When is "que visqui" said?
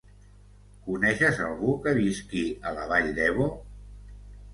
1.83-2.41